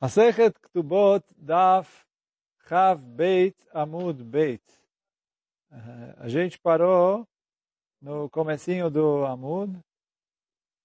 [0.00, 2.06] Masechet Ktubot Daf
[2.68, 4.62] Chav Beit Amud Beit.
[6.18, 7.26] A gente parou
[8.00, 9.76] no comecinho do Amud,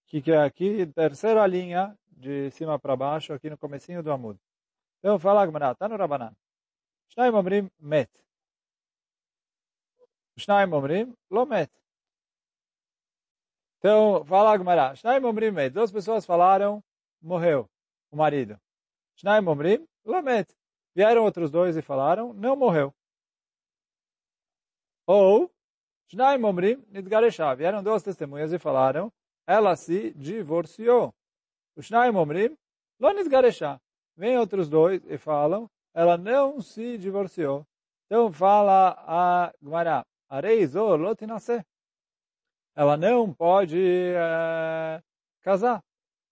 [0.08, 4.40] que, é aqui, terceira linha, de cima para baixo, aqui no comecinho do Amud.
[4.98, 6.36] Então fala Agmará, está no Rabanan.
[7.10, 8.10] Shnaim Omrim Met.
[10.38, 11.72] Shnaim Omrim Lo Met.
[13.78, 15.72] Então fala Agmará, Shnaim Omrim Met.
[15.72, 16.84] Duas pessoas falaram,
[17.22, 17.70] morreu
[18.10, 18.60] o marido.
[19.24, 20.54] Shnaim Omrim, Lamet.
[20.94, 22.94] Vieram outros dois e falaram, não morreu.
[25.08, 25.50] Ou,
[26.10, 27.56] Shnaim Omrim, Nidgaresha.
[27.56, 29.12] Vieram duas testemunhas e falaram,
[29.48, 31.16] ela se divorciou.
[31.74, 32.58] O Shnaim Omrim,
[33.00, 33.10] Lo.
[34.18, 37.66] Vêm outros dois e falam, ela não se divorciou.
[38.06, 41.66] Então fala a Gmará, Areizo Lotinase.
[42.76, 45.02] Ela não pode é,
[45.42, 45.82] casar.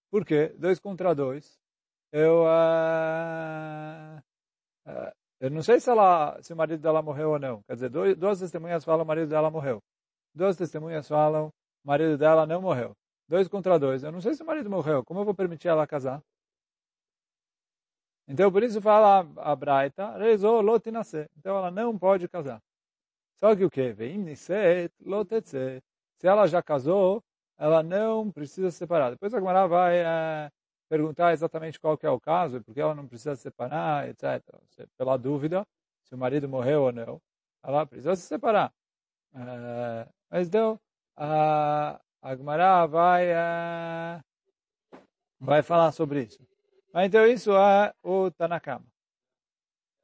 [0.09, 0.49] Por quê?
[0.59, 1.60] Dois contra dois
[2.11, 4.17] eu, uh,
[4.87, 7.61] uh, eu não sei se, ela, se o marido dela morreu ou não.
[7.63, 9.81] Quer dizer, dois, duas testemunhas falam o marido dela morreu.
[10.33, 11.47] Duas testemunhas falam
[11.83, 12.95] o marido dela não morreu.
[13.27, 14.03] Dois contra dois.
[14.03, 15.03] Eu não sei se o marido morreu.
[15.05, 16.21] Como eu vou permitir ela casar?
[18.27, 21.27] Então, por isso fala a Braita, rezou lotinase.
[21.37, 22.61] Então, ela não pode casar.
[23.39, 23.95] Só que o quê?
[24.35, 27.23] Se ela já casou,
[27.57, 29.11] ela não precisa se separar.
[29.11, 30.51] Depois a Gemara vai é,
[30.91, 34.43] perguntar exatamente qual que é o caso, porque ela não precisa separar, etc.
[34.97, 35.65] Pela dúvida,
[36.03, 37.21] se o marido morreu ou não,
[37.63, 38.73] ela precisa se separar.
[39.33, 40.77] Uh, mas deu,
[41.15, 44.21] a Agmará vai, uh,
[45.39, 46.45] vai falar sobre isso.
[46.93, 48.85] Mas então isso é o Tanakama.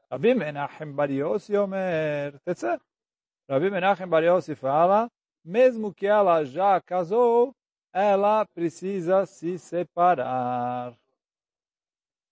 [0.09, 1.09] Rabi Menachem Bar
[1.61, 2.39] Omer.
[3.49, 4.23] Rabi Menachem Bar
[4.55, 5.11] fala,
[5.43, 7.53] mesmo que ela já casou,
[7.93, 10.95] ela precisa se separar.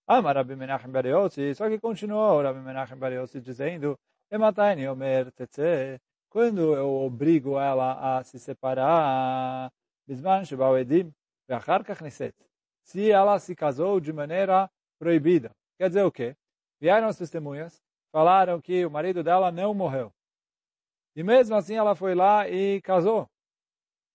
[0.07, 3.97] Ama Rabbi Menachem Bar Yossi, só que continuou Rabbi Menachem Bar Yossi dizendo,
[4.29, 9.71] Ematayni Omer Tetze, quando eu obrigo ela a se separar,
[10.05, 11.11] Bisman Shebao Edim,
[11.47, 12.35] Ve'achar Kach Niset,
[12.83, 15.51] se ela se casou de maneira proibida.
[15.77, 16.35] Quer dizer o quê?
[16.79, 20.13] Vieram as testemunhas, falaram que o marido dela não morreu.
[21.15, 23.27] E mesmo assim ela foi lá e casou.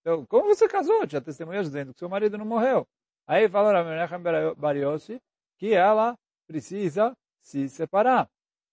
[0.00, 1.06] Então, como você casou?
[1.06, 2.86] Tinha testemunhas dizendo que seu marido não morreu.
[3.26, 4.20] Aí fala Ramenechem
[4.56, 5.20] Bariosi
[5.58, 6.16] que ela
[6.46, 8.28] precisa se separar.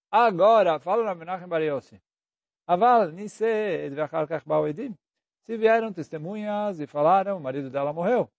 [0.10, 2.02] Agora, fala Ramenechem Bariosi.
[2.66, 3.46] Aval, nise,
[5.48, 8.30] se vieram testemunhas e falaram, o marido dela morreu.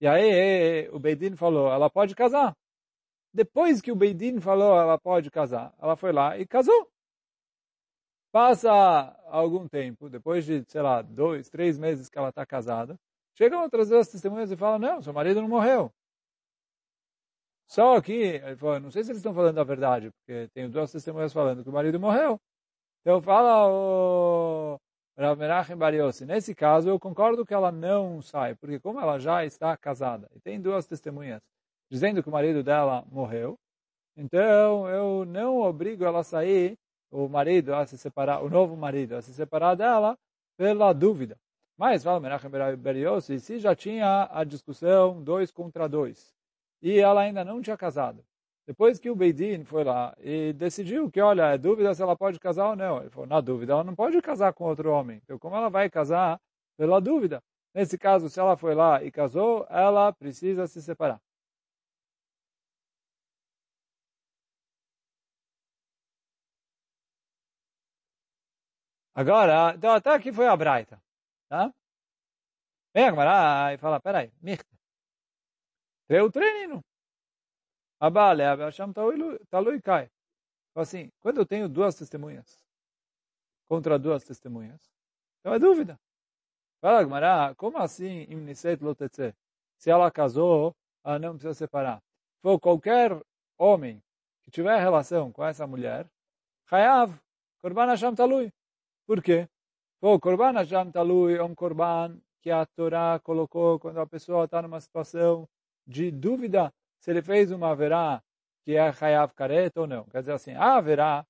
[0.00, 2.56] E aí o Beidin falou, ela pode casar.
[3.32, 6.90] Depois que o Beidin falou, ela pode casar, ela foi lá e casou.
[8.38, 12.96] Passa algum tempo, depois de, sei lá, dois, três meses que ela está casada,
[13.36, 15.92] chegam outras duas testemunhas e falam, não, seu marido não morreu.
[17.66, 20.92] Só que, ele falou, não sei se eles estão falando a verdade, porque tem duas
[20.92, 22.40] testemunhas falando que o marido morreu.
[23.00, 24.78] Então fala o
[25.18, 29.44] Rav Menachem Bariossi, nesse caso eu concordo que ela não sai, porque como ela já
[29.44, 31.42] está casada, e tem duas testemunhas
[31.90, 33.58] dizendo que o marido dela morreu,
[34.16, 36.78] então eu não obrigo ela a sair
[37.10, 40.16] o marido a se separar, o novo marido a se separar dela
[40.56, 41.36] pela dúvida.
[41.76, 46.34] Mas, fala Menachem Beriosi, se já tinha a discussão dois contra dois,
[46.82, 48.24] e ela ainda não tinha casado,
[48.68, 52.38] depois que o Beidin foi lá e decidiu que, olha, é dúvida se ela pode
[52.38, 53.00] casar ou não.
[53.00, 55.22] Ele falou, na dúvida, ela não pode casar com outro homem.
[55.24, 56.38] Então, como ela vai casar
[56.76, 57.42] pela dúvida?
[57.74, 61.18] Nesse caso, se ela foi lá e casou, ela precisa se separar.
[69.18, 71.02] Agora, então até aqui foi a Braita.
[71.48, 71.74] Tá?
[72.94, 74.78] Vem a Gamara e fala, peraí, Mirta.
[76.06, 76.84] Teu treino.
[77.98, 80.08] Abale, Abasham Talui cai.
[80.72, 82.64] Assim, quando eu tenho duas testemunhas
[83.68, 84.80] contra duas testemunhas,
[85.40, 85.98] então é dúvida.
[86.80, 89.34] Fala, Gamara, como assim imniset lotetze?
[89.78, 92.00] Se ela casou, ela não precisa separar.
[92.40, 93.20] For qualquer
[93.58, 94.00] homem
[94.44, 96.08] que tiver relação com essa mulher,
[96.70, 97.20] Hayav,
[97.60, 98.52] Korban Hashem Talui.
[99.08, 99.48] Por quê?
[100.02, 104.60] O Korban Hashem Talui é um Korban que a Torá colocou quando a pessoa está
[104.60, 105.48] numa situação
[105.86, 106.70] de dúvida
[107.00, 108.22] se ele fez uma verá
[108.62, 110.04] que é Hayav Karet ou não.
[110.04, 111.26] Quer dizer assim, a verá,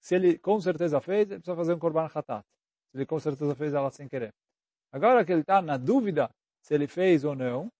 [0.00, 2.42] se ele com certeza fez, ele precisa fazer um Korban Hatat.
[2.90, 4.32] Se ele com certeza fez ela sem querer.
[4.90, 6.30] Agora que ele está na dúvida
[6.62, 7.70] se ele fez ou não,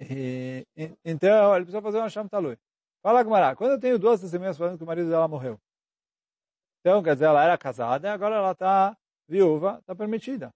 [0.00, 0.66] e,
[1.04, 2.56] então ele precisa fazer uma Hashem Talui.
[3.02, 5.60] Fala, Gmará, quando eu tenho duas testemunhas falando que o marido dela morreu,
[6.80, 8.96] então, quer dizer, ela era casada e agora ela está
[9.28, 10.52] viúva, está permitida.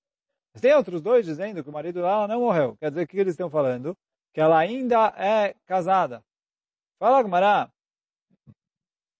[0.52, 2.76] Mas tem outros dois dizendo que o marido dela não morreu.
[2.76, 3.96] Quer dizer, o que eles estão falando?
[4.32, 6.22] Que ela ainda é casada.
[6.98, 7.70] Fala, Gmará,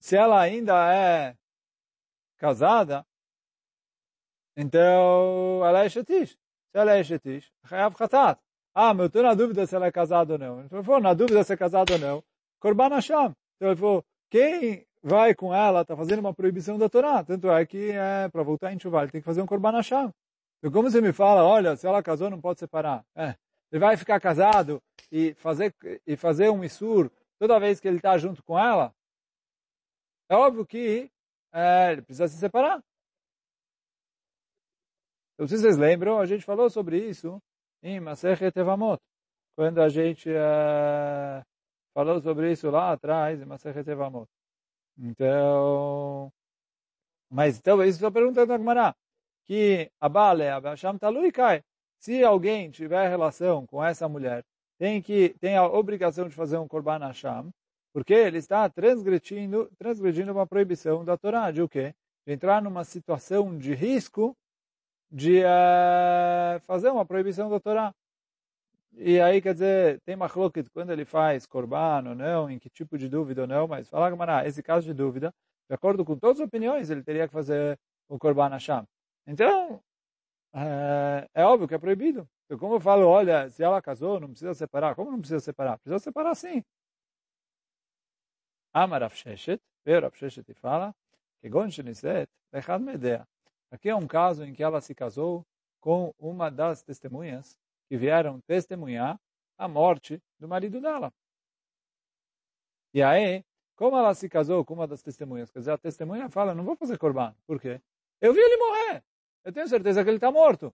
[0.00, 1.36] se ela ainda é
[2.38, 3.04] casada,
[4.56, 6.30] então ela é Shetish.
[6.30, 7.94] Se ela é Shetish, Chayav.
[8.74, 10.60] Ah, mas eu estou na dúvida se ela é casada ou não.
[10.60, 12.24] Ele falou, na dúvida se é casada ou não,
[12.58, 12.88] Korban.
[12.98, 17.24] Então ele falou, quem vai com ela está fazendo uma proibição da Torá.
[17.24, 20.10] Tanto é que é, para voltar em chuva, ele tem que fazer um Korban Hashem.
[20.58, 23.04] Então como você me fala, olha, se ela casou não pode separar.
[23.16, 23.34] É,
[23.70, 25.74] ele vai ficar casado e fazer,
[26.06, 28.94] e fazer um Isur toda vez que ele está junto com ela.
[30.28, 31.10] É óbvio que
[31.52, 32.82] é, ele precisa se separar.
[35.34, 37.42] Então, se vocês lembram, a gente falou sobre isso
[37.82, 39.02] em Masechet Evamot,
[39.56, 41.42] quando a gente uh,
[41.92, 44.28] falou sobre isso lá atrás, em Masechet Evamot.
[44.98, 46.32] Então,
[47.30, 48.94] mas então, isso estou perguntando a Gemara,
[49.46, 51.62] que a Bale, a Basham Talui cai.
[51.98, 54.44] Se alguém tiver relação com essa mulher,
[54.78, 57.50] tem que tem a obrigação de fazer um Korban Hashem,
[57.92, 61.94] porque ele está transgredindo, transgredindo uma proibição da Torá, de o quê?
[62.26, 64.36] De entrar numa situação de risco
[65.10, 67.94] de uh, fazer uma proibição da Torá.
[68.94, 72.98] E aí, quer dizer, tem machlokit quando ele faz korban ou não, em que tipo
[72.98, 75.34] de dúvida ou não, mas falar, Gamara, esse caso de dúvida,
[75.68, 77.78] de acordo com todas as opiniões, ele teria que fazer
[78.08, 78.84] o korban Hashem.
[79.26, 79.82] Então,
[80.54, 82.28] é, é, óbvio que é proibido.
[82.44, 84.94] Então, como eu falo, olha, se ela casou, não precisa separar.
[84.94, 85.78] Como não precisa separar?
[85.78, 86.62] Precisa separar sim.
[88.74, 90.94] Amar Sheshet, veio Sheshet e fala,
[91.40, 93.26] que Gon Sheniset, Lechad Medea.
[93.70, 95.46] Aqui é um caso em que ela se casou
[95.80, 97.58] com uma das testemunhas
[97.92, 99.20] que vieram testemunhar
[99.58, 101.12] a morte do marido dela.
[102.94, 103.44] E aí,
[103.76, 106.74] como ela se casou com uma das testemunhas, quer dizer, a testemunha fala, não vou
[106.74, 107.36] fazer corban.
[107.46, 107.82] Por quê?
[108.18, 109.04] Eu vi ele morrer.
[109.44, 110.72] Eu tenho certeza que ele está morto.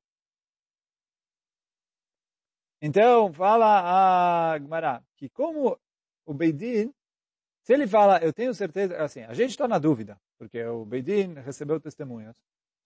[2.81, 5.76] Então, fala a Gmará, que como
[6.25, 6.94] o Beidin,
[7.65, 11.35] se ele fala, eu tenho certeza, assim, a gente está na dúvida, porque o Beidin
[11.35, 12.41] recebeu testemunhas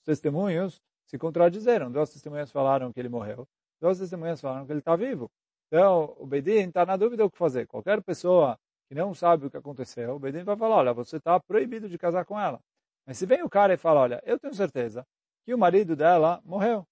[0.07, 1.93] testemunhos se contradizeram.
[1.93, 3.47] Duas testemunhas falaram que ele morreu,
[3.83, 5.31] duas testemunhas falaram que ele está vivo.
[5.67, 7.67] Então, o Bedin está na dúvida o que fazer.
[7.67, 8.59] Qualquer pessoa
[8.89, 11.99] que não sabe o que aconteceu, o Bedin vai falar, olha, você está proibido de
[11.99, 12.61] casar com ela.
[13.07, 15.05] Mas se vem o cara e fala, olha, eu tenho certeza
[15.45, 16.87] que o marido dela morreu.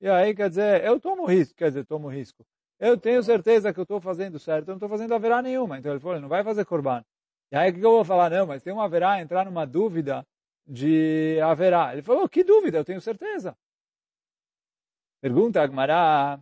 [0.00, 2.44] E aí, quer dizer, eu tomo risco, quer dizer, tomo risco.
[2.80, 5.78] Eu tenho certeza que eu estou fazendo certo, eu não estou fazendo haverá nenhuma.
[5.78, 7.04] Então ele falou, não vai fazer corban.
[7.52, 8.30] E aí o que eu vou falar?
[8.30, 10.26] Não, mas tem uma haverá entrar numa dúvida
[10.66, 11.92] de haverá.
[11.92, 13.56] Ele falou, que dúvida, eu tenho certeza.
[15.24, 16.38] Pergunta Agmará,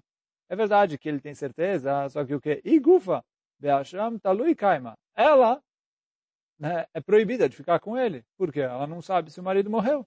[0.48, 2.60] é verdade que ele tem certeza, só que o que?
[2.64, 3.24] Igufa,
[3.60, 4.98] Beasham Talui Kaima.
[5.14, 5.62] Ela
[6.58, 10.04] né, é proibida de ficar com ele, porque ela não sabe se o marido morreu.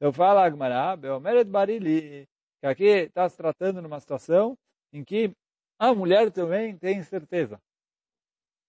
[0.00, 2.26] Eu falo Agmará, Beomeret Barili,
[2.60, 4.58] que aqui está se tratando numa situação
[4.92, 5.30] em que
[5.78, 7.60] a mulher também tem certeza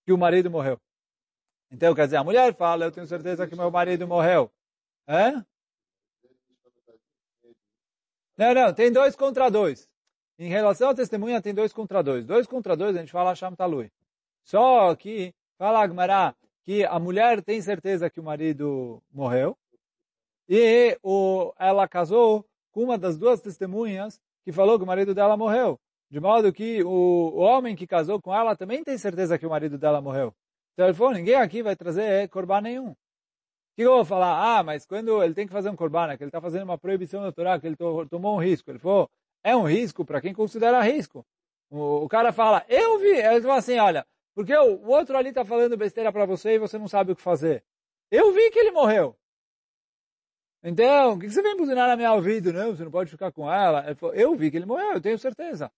[0.05, 0.79] que o marido morreu.
[1.71, 4.51] Então, quer dizer, a mulher fala, eu tenho certeza que meu marido morreu.
[5.07, 5.43] É?
[8.39, 9.85] Não, não, tem dois contra dois.
[10.39, 12.25] Em relação à testemunha, tem dois contra dois.
[12.25, 13.91] Dois contra dois, a gente fala Sham Talui.
[14.45, 16.33] Só que, fala Agmará,
[16.63, 19.57] que a mulher tem certeza que o marido morreu,
[20.47, 25.35] e o, ela casou com uma das duas testemunhas que falou que o marido dela
[25.35, 25.77] morreu.
[26.09, 29.49] De modo que o, o homem que casou com ela também tem certeza que o
[29.49, 30.33] marido dela morreu.
[30.73, 32.95] Então ele falou, ninguém aqui vai trazer corban nenhum.
[33.79, 34.57] Que eu vou falar?
[34.59, 36.77] Ah, mas quando ele tem que fazer um corban, é que ele está fazendo uma
[36.77, 38.69] proibição da Torá, que ele to tomou um risco.
[38.69, 39.09] Ele falou,
[39.41, 41.25] é um risco para quem considera risco.
[41.69, 43.07] O, o, cara fala, eu vi.
[43.07, 44.05] Ele fala assim, olha,
[44.35, 47.15] porque o, o outro ali está falando besteira para você e você não sabe o
[47.15, 47.63] que fazer.
[48.11, 49.15] Eu vi que ele morreu.
[50.61, 52.51] Então, o que você vem buzinar na minha ouvido?
[52.51, 53.85] Não, você não pode ficar com ela.
[53.85, 55.71] Ele falou, eu vi que ele morreu, eu tenho certeza.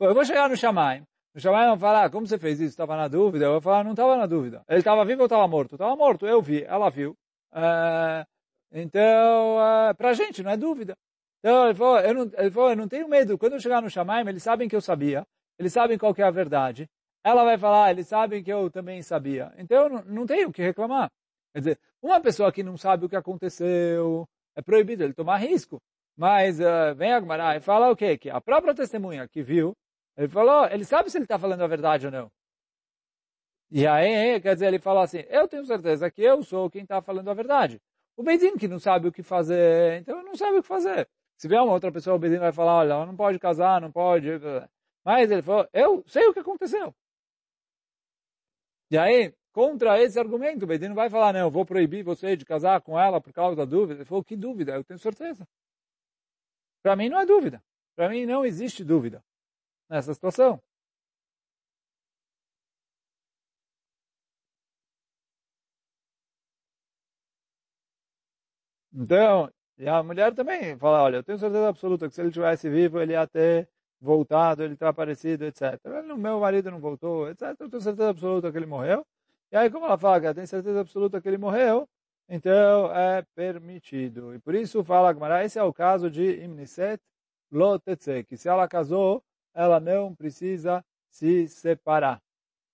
[0.00, 2.70] Eu vou chegar no Shamaim, o Shammai vai falar, como você fez isso?
[2.70, 3.44] Estava na dúvida?
[3.44, 4.64] Eu vou falar, não estava na dúvida.
[4.68, 5.76] Ele estava vivo ou estava morto?
[5.76, 7.16] Estava morto, eu vi, ela viu.
[7.54, 8.26] Uh,
[8.72, 10.96] então, uh, para a gente, não é dúvida.
[11.38, 13.38] Então, ele falou, eu não, ele falou, eu não tenho medo.
[13.38, 15.26] Quando eu chegar no Shammai, eles sabem que eu sabia.
[15.58, 16.88] Eles sabem qual que é a verdade.
[17.22, 19.52] Ela vai falar, eles sabem que eu também sabia.
[19.56, 21.10] Então, eu não, não tenho o que reclamar.
[21.52, 25.80] Quer dizer, uma pessoa que não sabe o que aconteceu, é proibido ele tomar risco.
[26.16, 28.16] Mas uh, vem a Gemara e fala o quê?
[28.16, 29.76] Que a própria testemunha que viu,
[30.16, 32.30] ele falou, ele sabe se ele está falando a verdade ou não.
[33.70, 37.02] E aí, quer dizer, ele falou assim, eu tenho certeza que eu sou quem está
[37.02, 37.80] falando a verdade.
[38.16, 41.08] O Bedin que não sabe o que fazer, então não sabe o que fazer.
[41.36, 44.28] Se vier uma outra pessoa, o Bedin vai falar, olha, não pode casar, não pode.
[45.04, 46.94] Mas ele falou, eu sei o que aconteceu.
[48.90, 52.44] E aí, contra esse argumento, o Bedin vai falar, não, eu vou proibir você de
[52.44, 54.00] casar com ela por causa da dúvida.
[54.00, 54.74] Ele falou, que dúvida?
[54.74, 55.44] Eu tenho certeza.
[56.82, 57.62] Para mim não é dúvida.
[57.96, 59.24] Para mim não existe dúvida
[59.88, 60.62] nessa situação.
[68.94, 72.70] Então, e a mulher também fala, olha, eu tenho certeza absoluta que se ele tivesse
[72.70, 73.68] vivo, ele ia ter
[74.00, 75.80] voltado, ele ter aparecido, etc.
[76.12, 77.56] O meu marido não voltou, etc.
[77.58, 79.04] Eu tenho certeza absoluta que ele morreu.
[79.50, 81.88] E aí, como ela fala que ela tem certeza absoluta que ele morreu,
[82.28, 84.34] então é permitido.
[84.34, 87.02] E por isso fala Agmará, esse é o caso de Imniset
[87.50, 89.22] Lotetse, que se ela casou,
[89.54, 92.20] ela não precisa se separar.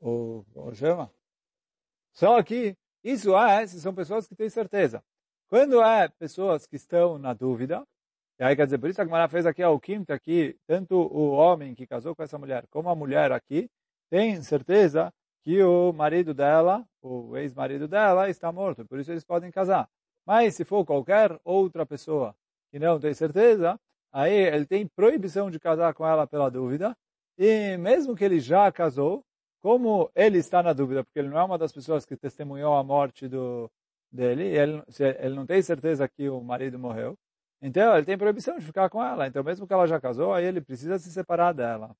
[0.00, 1.12] o, o chama?
[2.12, 5.02] Só que isso é, são pessoas que têm certeza.
[5.48, 7.84] Quando é pessoas que estão na dúvida,
[8.38, 11.32] e aí quer dizer, por isso a Gemara fez aqui o quinto aqui, tanto o
[11.32, 13.68] homem que casou com essa mulher, como a mulher aqui,
[14.08, 19.50] tem certeza que o marido dela, o ex-marido dela, está morto, por isso eles podem
[19.50, 19.88] casar.
[20.26, 22.34] Mas se for qualquer outra pessoa
[22.70, 23.78] que não tem certeza,
[24.12, 26.96] aí ele tem proibição de casar com ela pela dúvida,
[27.38, 29.24] e mesmo que ele já casou,
[29.62, 32.84] como ele está na dúvida, porque ele não é uma das pessoas que testemunhou a
[32.84, 33.70] morte do,
[34.12, 34.82] dele, ele,
[35.18, 37.16] ele não tem certeza que o marido morreu,
[37.62, 39.26] então ele tem proibição de ficar com ela.
[39.26, 41.94] Então mesmo que ela já casou, aí ele precisa se separar dela.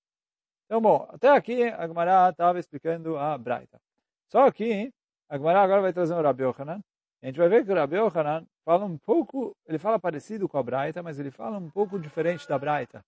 [0.70, 3.80] Então, bom, até aqui a Gemara estava explicando a Braita.
[4.28, 4.92] Só que
[5.28, 6.80] a Gemara agora vai trazer o Rabi Yohanan.
[7.20, 10.56] A gente vai ver que o Rabi Yohanan fala um pouco, ele fala parecido com
[10.56, 13.04] a Braita, mas ele fala um pouco diferente da Braita.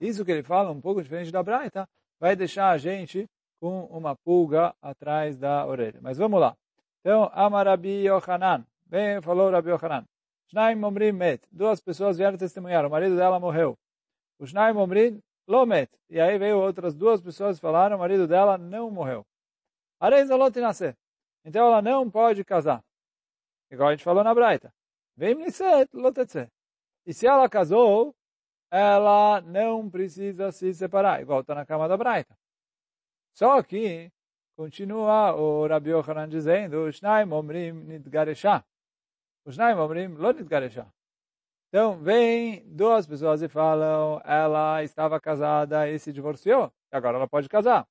[0.00, 1.86] Isso que ele fala um pouco diferente da Braita
[2.18, 3.28] vai deixar a gente
[3.60, 5.98] com uma pulga atrás da orelha.
[6.00, 6.56] Mas vamos lá.
[7.00, 8.64] Então, Amarabi Yohanan.
[8.86, 10.06] Bem, falou Rabi Yohanan.
[10.48, 11.46] Shnaim Omrim met.
[11.52, 12.86] Duas pessoas vieram testemunhar.
[12.86, 13.76] O marido dela morreu.
[14.38, 15.90] O Shnaim Omrim Lomet.
[16.08, 19.24] E aí veio outras duas pessoas e falaram, o marido dela não morreu.
[20.00, 20.96] Areiza nascer.
[21.44, 22.82] Então ela não pode casar.
[23.70, 24.72] Igual a gente falou na Braita.
[25.16, 26.48] Vem Niset Lotetze.
[27.06, 28.14] E se ela casou,
[28.70, 31.20] ela não precisa se separar.
[31.20, 32.36] Igual está na cama da Braita.
[33.34, 34.12] Só que
[34.54, 38.62] Continua o Rabi Yochanan dizendo, Shnaim Omrim Nidgaresha.
[39.46, 40.34] O Shnaim Omrim Lo.
[41.72, 47.48] Então, vem duas pessoas e falam, ela estava casada e se divorciou, agora ela pode
[47.48, 47.88] casar.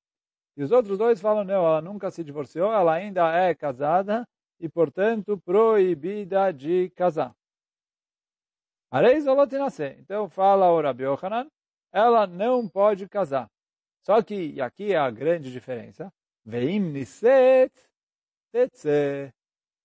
[0.56, 4.24] E os outros dois falam, não, ela nunca se divorciou, ela ainda é casada
[4.60, 7.34] e, portanto, proibida de casar.
[9.98, 11.50] Então, fala o Rabi Yochanan,
[11.92, 13.50] ela não pode casar.
[14.06, 16.12] Só que, e aqui é a grande diferença,
[16.44, 17.72] Veim niset
[18.52, 19.32] tetze.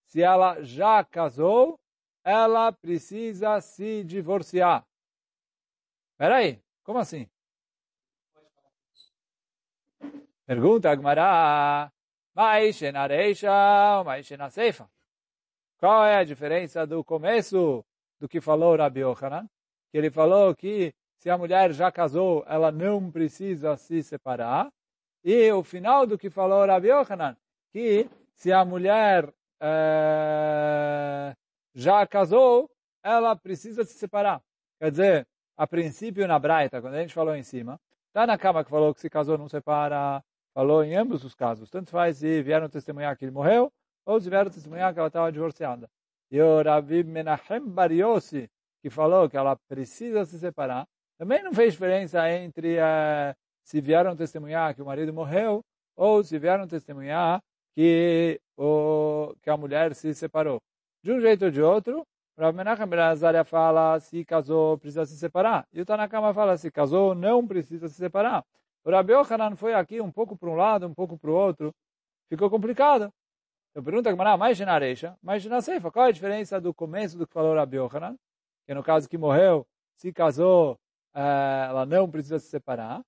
[0.06, 1.80] Se ela já casou,
[2.28, 4.86] ela precisa se divorciar.
[6.18, 7.26] Peraí, como assim?
[10.46, 11.90] Pergunta Agmará,
[12.36, 13.50] Maishen Areisha
[14.00, 14.90] ou Aseifa?
[15.78, 17.86] Qual é a diferença do começo
[18.20, 19.50] do que falou Rabi Yohanan?
[19.90, 24.70] Que ele falou que se a mulher já casou, ela não precisa se separar.
[25.24, 27.38] E o final do que falou Rabi Yohanan,
[27.72, 31.34] que se a mulher é,
[31.78, 32.68] já casou,
[33.04, 34.42] ela precisa se separar.
[34.82, 38.64] Quer dizer, a princípio na Braita, quando a gente falou em cima, está na cama
[38.64, 40.24] que falou que se casou não separa,
[40.56, 41.70] falou em ambos os casos.
[41.70, 43.72] Tanto faz se vieram testemunhar que ele morreu,
[44.08, 45.88] ou se vieram testemunhar que ela estava divorciada.
[46.32, 48.50] E o Rabi Menachem Bar Yossi,
[48.82, 54.16] que falou que ela precisa se separar, também não fez diferença entre uh, se vieram
[54.16, 55.64] testemunhar que o marido morreu
[55.96, 57.40] ou se vieram testemunhar
[57.76, 60.60] que, o, que a mulher se separou.
[61.08, 62.06] De um jeito ou de outro,
[62.38, 63.00] Rav Menachem Ben
[63.46, 65.66] fala se casou, precisa se separar.
[65.72, 68.44] E o Tanakama fala se casou, não precisa se separar.
[68.84, 71.74] O Rabi Yohanan foi aqui um pouco para um lado, um pouco para o outro.
[72.28, 73.10] Ficou complicado.
[73.74, 77.18] Eu pergunto a mais na Areisha, mais na Seifa, qual é a diferença do começo
[77.18, 78.18] do que falou Rabi Yohanan?
[78.66, 80.78] Que no caso que morreu, se casou,
[81.16, 83.02] eh, ela não precisa se separar.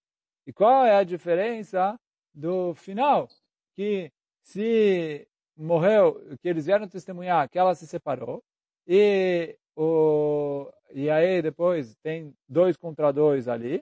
[0.47, 1.99] E qual é a diferença
[2.33, 3.27] do final?
[3.75, 4.09] Que
[4.41, 5.27] se
[5.59, 8.41] morreu, que eles vieram testemunhar que ela se separou,
[8.87, 13.81] e, o, e aí depois tem dois contra dois ali,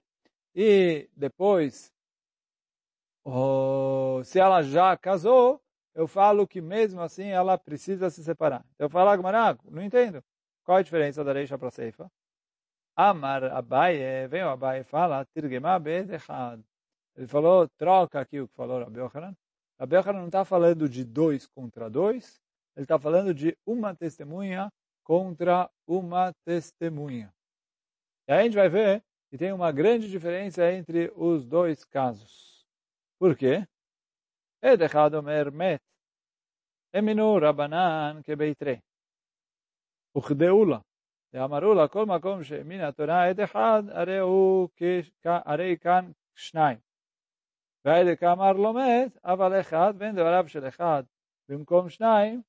[0.56, 1.94] e depois,
[3.24, 5.62] o, se ela já casou,
[5.94, 8.64] eu falo que mesmo assim ela precisa se separar.
[8.78, 10.24] Eu falo, Agmará, não entendo.
[10.64, 12.12] Qual a diferença da Reisha para a Seifa?
[12.96, 16.62] Amar Abaye, vem o Abaye fala, Tirgema Bedechad.
[17.16, 19.36] Ele falou, troca aqui o que falou Rabi Yochanan.
[19.81, 22.41] Rabi Yochanan não está falando de dois contra dois,
[22.77, 24.73] ele está falando de uma testemunha
[25.03, 27.35] contra uma testemunha.
[28.29, 32.67] E aí a gente vai ver que tem uma grande diferença entre os dois casos.
[33.19, 33.67] Por quê?
[34.63, 35.83] Edechad Omer Met.
[36.93, 38.81] Eminu Rabanan Kebeitre.
[40.17, 40.65] וכדעו
[41.33, 44.69] ואמרו לה, כל מקום שמן התורה עד אחד, הרי הוא,
[45.25, 46.86] הרי כאן שניים.
[47.87, 51.03] והעד כאמר לא מת, אבל אחד, בין דבריו של אחד
[51.49, 52.43] במקום שניים,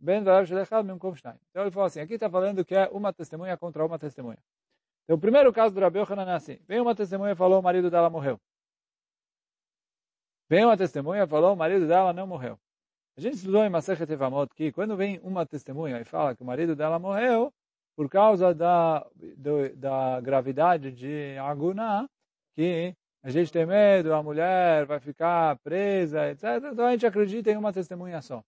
[0.00, 1.38] בין דבריו של אחד במקom שניים.
[1.50, 4.38] Então ele falou assim, aqui está falando que é uma testemunha contra uma testemunha.
[5.04, 7.62] Então o primeiro caso do Rabi Yohanan é assim, vem uma testemunha e falou, o
[7.62, 8.40] marido dela morreu.
[10.48, 12.58] Vem uma testemunha e falou, o marido dela não morreu.
[13.16, 16.46] A gente estudou em Masechet Evamot que quando vem uma testemunha e fala que o
[16.46, 17.52] marido dela morreu,
[17.96, 22.06] por causa da, do, da gravidade de Aguná,
[22.54, 26.43] que a gente tem medo, a mulher vai ficar presa, etc.
[26.71, 28.43] Então a gente acredita em uma testemunha só.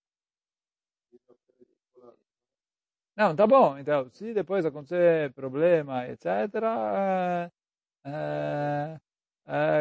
[3.16, 3.78] Não, tá bom.
[3.78, 6.26] Então, se depois acontecer problema, etc.,
[7.46, 7.52] é,
[8.06, 9.00] é,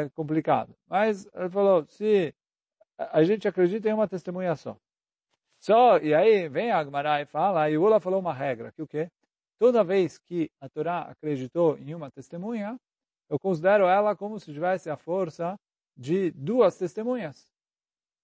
[0.05, 0.77] é complicado.
[0.87, 2.35] Mas ele falou, se
[2.99, 4.77] a gente acredita em uma testemunha só.
[5.61, 8.87] Só, e aí vem a Agmará e fala, e Ula falou uma regra, que o
[8.87, 9.09] quê?
[9.59, 12.77] Toda vez que a Torá acreditou em uma testemunha,
[13.33, 15.59] eu considero ela como se tivesse a força
[15.97, 17.51] de duas testemunhas.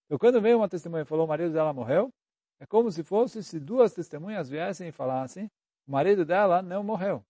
[0.05, 2.13] Então, quando veio uma testemunha e falou o marido dela morreu,
[2.61, 5.51] é como se fosse se duas testemunhas viessem e falassem
[5.87, 7.25] o marido dela não morreu.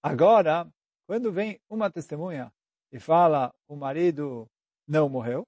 [0.00, 0.72] Agora,
[1.04, 2.52] quando vem uma testemunha
[2.92, 4.48] e fala o marido
[4.86, 5.44] não morreu,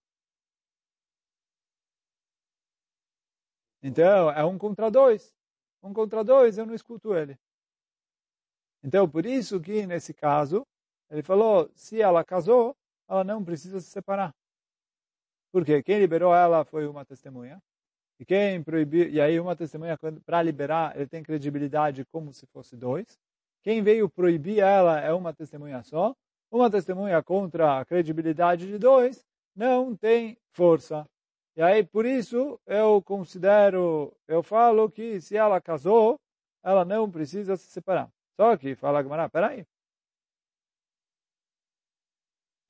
[3.81, 5.33] então é um contra dois
[5.81, 7.39] um contra dois, eu não escuto ele.
[8.83, 10.67] Então, por isso que, nesse caso,
[11.11, 12.77] ele falou, se ela casou,
[13.09, 14.35] ela não precisa se separar.
[15.51, 17.59] Porque quem liberou ela foi uma testemunha.
[18.21, 22.77] E quem proibiu, e aí uma testemunha, para liberar, ele tem credibilidade como se fosse
[22.77, 23.19] dois.
[23.63, 26.15] Quem veio proibir ela é uma testemunha só.
[26.51, 31.07] Uma testemunha contra a credibilidade de dois não tem força.
[31.57, 36.17] E aí, por isso, eu considero, eu falo que se ela casou,
[36.63, 38.09] ela não precisa se separar.
[38.39, 39.67] Só que, fala Gamara, peraí.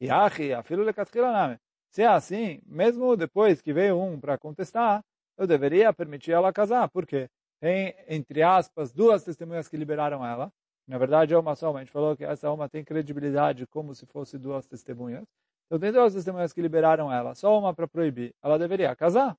[0.01, 1.59] E achi, afilo lecatchila name.
[1.91, 5.05] Se é assim, mesmo depois que veio um para contestar,
[5.37, 6.89] eu deveria permitir ela casar.
[6.89, 7.29] Por quê?
[7.61, 10.51] Tem, entre aspas, duas testemunhas que liberaram ela.
[10.87, 13.95] Na verdade, é uma só, mas a gente falou que essa uma tem credibilidade como
[13.95, 15.25] se fosse duas testemunhas.
[15.67, 18.35] Então tem duas testemunhas que liberaram ela, só uma para proibir.
[18.43, 19.37] Ela deveria casar.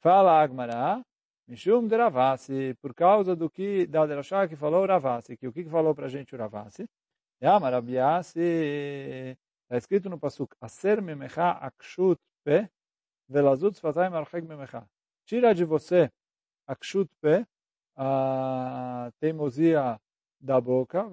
[0.00, 1.02] Fala Agmará,
[1.48, 5.64] Mishum de Ravasi, por causa do que da Derashá que falou Ravasi, que o que
[5.64, 6.86] falou para a gente o Ravasi?
[7.42, 8.38] Yama Rabiasi,
[9.62, 12.68] está escrito no Pasuk, Aser memecha akshut pe,
[13.26, 14.86] velazut sfatayim archeg memecha.
[15.24, 16.10] Tira de você
[16.66, 17.46] akshut pe,
[17.96, 19.98] a teimosia
[20.38, 21.06] da boca,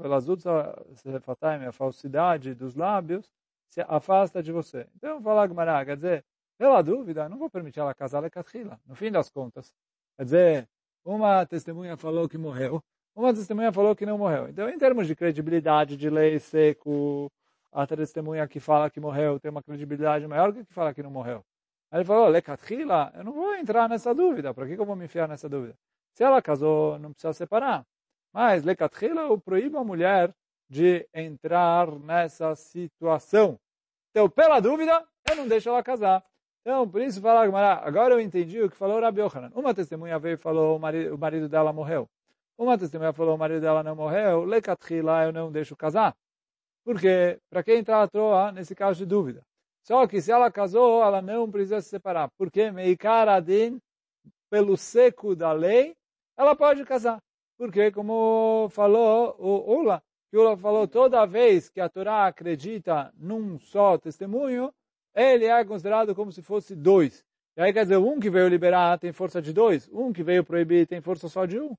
[1.68, 3.32] a falsidade dos lábios,
[3.70, 4.86] se afasta de você.
[4.98, 6.26] Então, falar Gmará, quer dizer,
[6.58, 9.74] pela dúvida, não vou permitir ela casar Lekatrila, no fim das contas.
[10.18, 10.70] Quer dizer,
[11.04, 12.82] uma testemunha falou que morreu,
[13.16, 14.48] uma testemunha falou que não morreu.
[14.50, 17.32] Então, em termos de credibilidade, de lei seco,
[17.72, 21.04] a testemunha que fala que morreu tem uma credibilidade maior que a que fala que
[21.04, 21.44] não morreu.
[21.92, 25.06] Aí ele falou, Lekatrila, eu não vou entrar nessa dúvida, para que, eu vou me
[25.06, 25.76] enfiar nessa dúvida?
[26.14, 27.86] Se ela casou, não precisa separar.
[28.34, 30.34] Mas, Lekatchila, eu proíbo a mulher
[30.70, 33.58] de entrar nessa situação.
[34.12, 36.22] Então, pela dúvida, eu não deixo ela casar.
[36.66, 37.44] Então, por isso, fala
[37.86, 39.52] agora eu entendi o que falou Rabi Yohanan.
[39.54, 42.10] Uma testemunha veio e falou o marido, o marido dela morreu.
[42.58, 44.44] Uma testemunha falou o marido dela não morreu.
[44.44, 46.16] Lekatchila, eu não deixo casar.
[46.84, 49.44] Porque, para quem entrar à toa, nesse caso de dúvida.
[49.84, 52.32] Só que se ela casou, ela não precisa se separar.
[52.36, 53.80] Porque, Meikaradin,
[54.50, 55.96] pelo seco da lei,
[56.36, 57.20] ela pode casar.
[57.60, 60.02] Porque, como falou o Ula,
[60.32, 64.74] que Ula falou, toda vez que a Torá acredita num só testemunho,
[65.16, 67.24] ele é considerado como se fosse dois.
[67.58, 70.44] E aí, quer dizer, um que veio liberar tem força de dois, um que veio
[70.44, 71.74] proibir tem força só de um.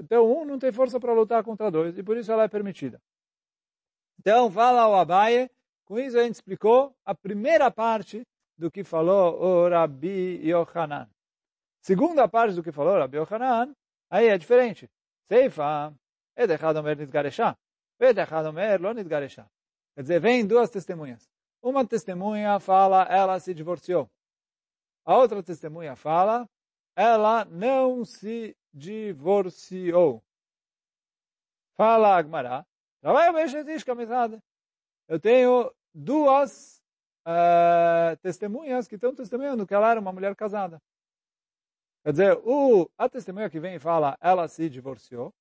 [0.00, 3.00] Então, um não tem força para lutar contra dois, e por isso ela é permitida.
[4.18, 5.50] Então, fala o Abaye,
[5.86, 8.22] com isso a gente explicou a primeira parte
[8.58, 11.08] do que falou o Rabi Yohanan.
[11.80, 13.74] Segunda parte do que falou o Rabi Yohanan
[14.10, 14.90] Aí é diferente.
[15.28, 15.94] Seifa,
[16.36, 17.56] Nidgaresha,
[18.00, 18.92] Ed Echad Omer Lo.
[18.92, 21.29] Quer dizer, vem duas testemunhas.
[21.62, 24.08] Uma testemunha fala, ela se divorciou.
[25.04, 26.48] A outra testemunha fala,
[26.96, 30.22] ela não se divorciou.
[31.76, 32.66] Fala Agmará,
[35.08, 36.82] eu tenho duas
[37.26, 40.80] uh, testemunhas que estão testemunhando que ela era uma mulher casada.
[42.02, 45.34] Quer dizer, o, a testemunha que vem e fala, ela se divorciou.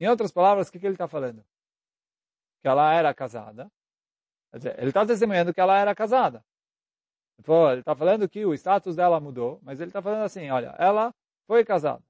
[0.00, 1.44] Em outras palavras, o que, que ele está falando?
[2.60, 3.70] Que ela era casada.
[4.52, 6.44] Quer dizer, ele está testemunhando que ela era casada.
[7.38, 11.12] Ele está falando que o status dela mudou, mas ele está falando assim, olha, ela
[11.46, 12.02] foi casada.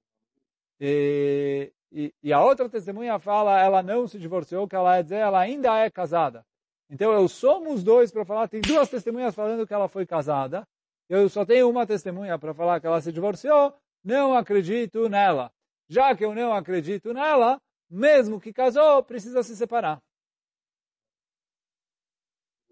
[0.81, 5.17] E, e, e, a outra testemunha fala, ela não se divorciou, que ela é dizer,
[5.17, 6.45] ela ainda é casada.
[6.91, 10.67] Então eu somos dois para falar, tem duas testemunhas falando que ela foi casada,
[11.09, 13.75] eu só tenho uma testemunha para falar que ela se divorciou,
[14.05, 15.53] não acredito nela.
[15.89, 20.03] Já que eu não acredito nela, mesmo que casou, precisa se separar.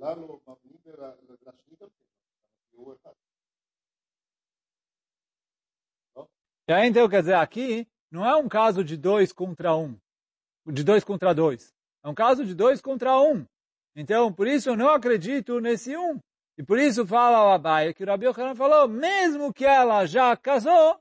[0.00, 0.40] Lá no
[6.66, 9.98] e aí, então, quer dizer, aqui não é um caso de dois contra um,
[10.66, 11.74] de dois contra dois.
[12.02, 13.44] É um caso de dois contra um.
[13.94, 16.18] Então, por isso eu não acredito nesse um.
[16.56, 20.34] E por isso fala o Abai que o Rabi Yochanan falou, mesmo que ela já
[20.34, 20.98] casou,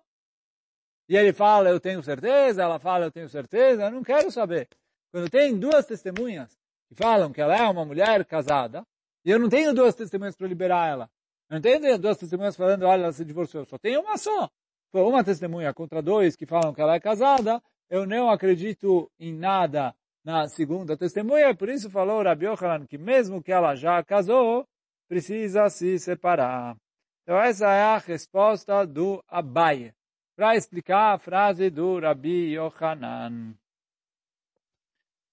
[1.07, 4.67] e ele fala, eu tenho certeza, ela fala, eu tenho certeza, eu não quero saber.
[5.09, 6.58] Quando tem duas testemunhas
[6.89, 8.83] que falam que ela é uma mulher casada,
[9.23, 11.09] e eu não tenho duas testemunhas para liberar ela.
[11.49, 13.65] Eu não tenho duas testemunhas falando, olha, ela se divorciou.
[13.65, 14.49] Só tenho uma só.
[14.91, 17.61] Foi uma testemunha contra dois que falam que ela é casada.
[17.89, 21.55] Eu não acredito em nada na segunda testemunha.
[21.55, 24.65] Por isso falou Rabi Yochanan que mesmo que ela já casou,
[25.07, 26.75] precisa se separar.
[27.23, 29.93] Então essa é a resposta do Abaye
[30.35, 33.53] para explicar a frase do Rabi Yohanan.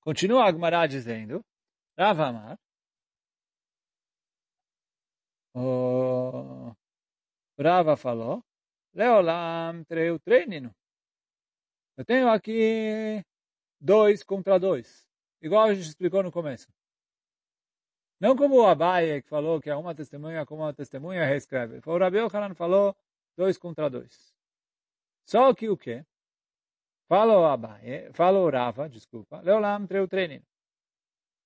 [0.06, 1.44] Continua a Gemara dizendo,
[1.98, 2.56] Rav Amar,
[5.52, 6.72] o
[7.58, 8.40] Rava falou,
[8.94, 10.72] Leolam treu treinino.
[11.96, 13.20] Eu tenho aqui
[13.80, 15.08] dois contra dois,
[15.42, 16.68] igual a gente explicou no começo.
[18.20, 21.80] Não como o Abaye, que falou que é uma testemunha como uma testemunha reescreve.
[21.84, 22.96] O Rabi Yohanan falou
[23.36, 24.32] dois contra dois.
[25.28, 26.06] Só que o quê?
[27.08, 30.42] Fala o Abaye, fala o Rava, desculpa, Leolam treu treinin.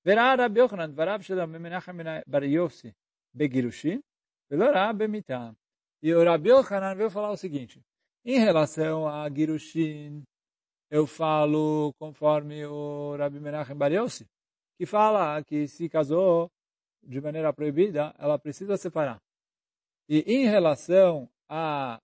[0.02, 1.96] Verá Rabbi Yochanan, dvarav shel Menachem
[2.26, 2.94] bar Yossi,
[3.34, 4.00] begirushin,
[4.48, 5.54] velorá bemitam.
[6.02, 7.82] E o Rabbi Yochanan veio falar o seguinte,
[8.24, 10.24] em relação a girushin,
[10.90, 14.26] eu falo conforme o Rabbi Menachem bar Yossi,
[14.78, 16.50] que fala que se casou
[17.02, 19.20] de maneira proibida, ela precisa separar.
[20.08, 22.00] E em relação a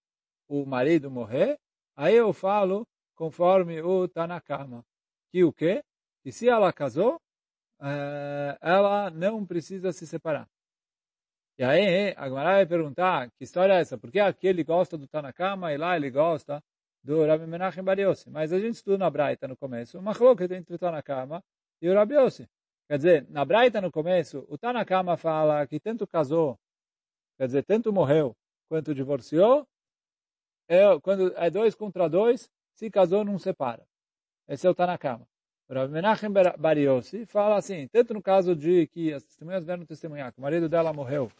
[0.49, 1.59] o marido morrer,
[1.97, 2.87] Aí eu falo
[3.17, 4.85] conforme o Tanakama,
[5.33, 5.83] que o quê?
[6.23, 7.21] Que se ela casou,
[7.81, 10.49] eh, ela não precisa se separar.
[11.59, 13.97] E aí a Gemara vai perguntar, que história é essa?
[13.97, 16.63] Por que aqui ele gosta do Tanakama e lá ele gosta
[17.03, 17.97] do Rabi Menachem Bar?
[18.29, 21.43] Mas a gente estuda na Braita no começo, uma coloca entre o Tanakama
[21.81, 22.47] e o Rabi Yossi.
[22.89, 26.59] Quer dizer, na Braita no começo, o Tanakama fala que tanto casou,
[27.39, 28.37] quer dizer, tanto morreu
[28.69, 29.67] quanto divorciou,
[30.69, 33.83] é, quando é dois contra dois, se casou, não separa.
[34.47, 35.27] Esse é o Tanakama.
[35.69, 40.33] Rav Menachem Bar Yossi fala assim, tanto no caso de que as testemunhas vieram testemunhar
[40.33, 41.33] que o marido dela morreu,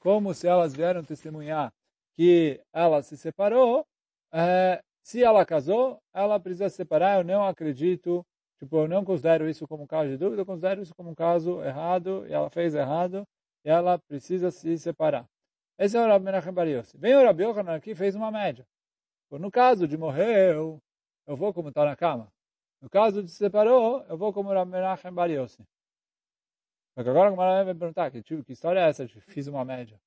[0.00, 1.70] como se elas vieram testemunhar
[2.16, 3.84] que ela se separou,
[4.32, 8.24] é, se ela casou, ela precisa se separar, eu não acredito,
[8.58, 11.14] tipo, eu não considero isso como um caso de dúvida, eu considero isso como um
[11.14, 13.26] caso errado, e ela fez errado,
[13.64, 15.26] e ela precisa se separar.
[15.76, 16.96] Esse é o Rav Menachem Bar Yossi.
[16.96, 18.64] Bem, o Rabi Yochanan aqui fez uma média.
[19.38, 20.80] No caso de morrer, eu,
[21.26, 22.32] vou como está na cama.
[22.80, 25.66] No caso de se separou, eu vou como Menachem Bar Yossi.
[26.94, 29.08] Mas agora o Maré vai perguntar, que, tipo, que história é essa?
[29.08, 30.00] Fiz uma média.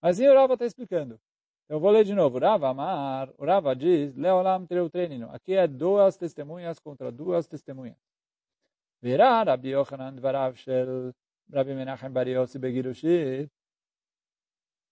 [0.00, 1.20] Mas o Rava está explicando.
[1.68, 2.38] Eu vou ler de novo.
[2.38, 5.30] Rava Amar, o Rava diz, Leolam Treu Treinino.
[5.32, 7.96] Aqui é duas testemunhas contra duas testemunhas.
[9.00, 11.12] Verá Rabi Yochanan Dvarav Shel
[11.52, 13.50] Rabbi Menachem Bar Yossi Begirushit.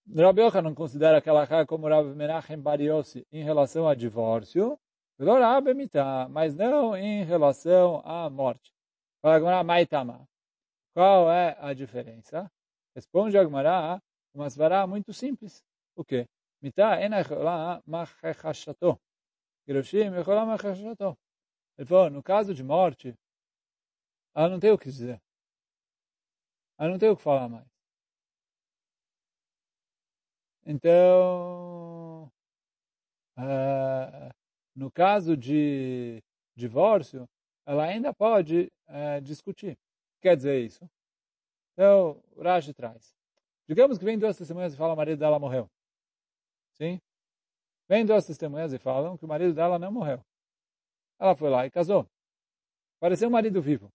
[0.06, 4.78] Rabbi Yochanan considera aquela cara como Rabbi Menachem Bar Yossi em relação a divórcio,
[6.30, 8.72] mas não em relação à morte.
[9.20, 9.32] Qual
[11.32, 12.50] é a diferença?
[12.94, 14.00] Responde Agmará
[14.34, 15.64] uma svará muito simples.
[15.96, 16.28] O quê?
[16.60, 19.00] Mita enacholá machechashato.
[19.66, 21.16] Giroshim echolá machechashato.
[21.78, 23.16] Ele falou, no caso de morte,
[24.34, 25.20] ela não tem o que dizer.
[26.78, 27.73] Ela não tem o que falar mais.
[30.66, 32.30] Então,
[33.38, 34.34] uh,
[34.74, 36.22] no caso de
[36.56, 37.28] divórcio,
[37.66, 39.78] ela ainda pode uh, discutir.
[40.22, 40.88] Quer dizer isso?
[41.72, 43.14] Então, o Rashi traz.
[43.68, 45.70] Digamos que vem duas testemunhas e falam que o marido dela morreu.
[46.74, 47.00] Sim?
[47.88, 50.24] Vem duas testemunhas e falam que o marido dela não morreu.
[51.18, 52.08] Ela foi lá e casou.
[52.98, 53.92] Pareceu um marido vivo.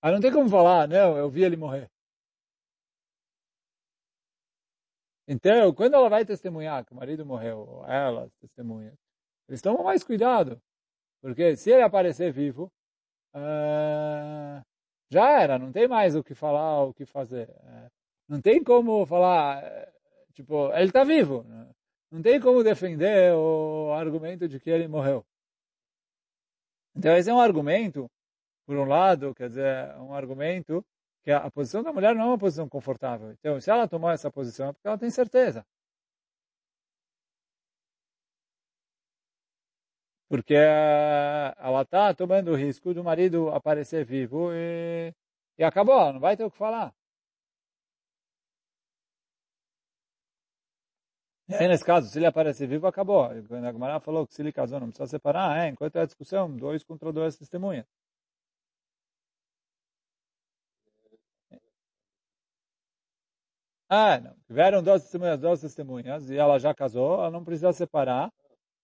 [0.00, 1.90] Aí não tem como falar, não, eu vi ele morrer.
[5.30, 8.94] Então, quando ela vai testemunhar que o marido morreu, ela testemunha,
[9.46, 10.58] eles tomam mais cuidado.
[11.20, 12.72] Porque se ele aparecer vivo,
[13.34, 14.64] uh,
[15.10, 17.50] já era, não tem mais o que falar, o que fazer.
[17.50, 17.90] Uh,
[18.28, 19.62] Não tem como falar,
[20.32, 21.44] tipo, ele está vivo.
[22.10, 25.24] Não tem como defender o argumento de que ele morreu.
[26.96, 28.10] Então esse é um argumento,
[28.66, 30.84] por um lado, quer dizer, um argumento
[31.28, 33.32] que a posição da mulher não é uma posição confortável.
[33.32, 35.62] Então, se ela tomou essa posição, é porque ela tem certeza.
[40.28, 45.12] Porque ela está tomando o risco do marido aparecer vivo e,
[45.58, 46.94] e acabou, ela não vai ter o que falar.
[51.48, 53.28] E aí, nesse caso, se ele aparecer vivo, acabou.
[53.48, 56.06] Quando a Gemara falou que se ele casou não precisa separar, é, enquanto é a
[56.06, 57.86] discussão, dois contra dois testemunhas.
[63.88, 64.34] Ah, não.
[64.46, 68.30] Tiveram duas testemunhas, duas testemunhas, e ela já casou, ela não precisa separar.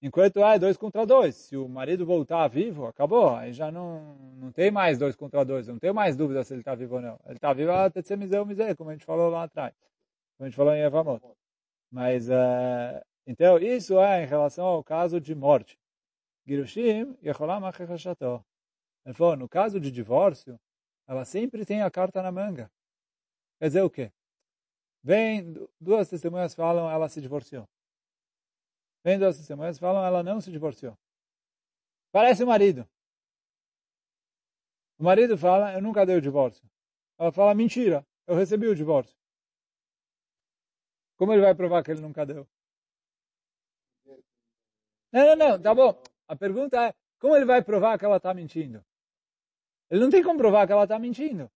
[0.00, 1.34] Enquanto é dois contra dois.
[1.34, 3.34] Se o marido voltar vivo, acabou.
[3.36, 5.66] Aí já não, não tem mais dois contra dois.
[5.66, 7.18] Não tem mais dúvida se ele está vivo ou não.
[7.24, 9.74] Ele está vivo até ser miseu, miseu, como a gente falou lá atrás.
[10.36, 11.22] Como a gente falou em Evamot.
[11.90, 15.78] Mas, uh, então, isso é em relação ao caso de morte.
[16.46, 18.44] Girushim, Yecholam Achechashato.
[19.06, 20.58] Ele falou, no caso de divórcio,
[21.08, 22.70] ela sempre tem a carta na manga.
[23.58, 24.12] Quer dizer o quê?
[25.04, 27.68] Vem, duas testemunhas falam, ela se divorciou.
[29.04, 30.96] Vem duas testemunhas falam, ela não se divorciou.
[32.10, 32.88] Parece o marido.
[34.98, 36.66] O marido fala, eu nunca dei o divórcio.
[37.18, 39.14] Ela fala, mentira, eu recebi o divórcio.
[41.16, 42.48] Como ele vai provar que ele nunca deu?
[45.12, 46.02] Não, não, não, tá bom.
[46.26, 48.82] A pergunta é, como ele vai provar que ela está mentindo?
[49.90, 51.50] Ele não tem como provar que ela está mentindo.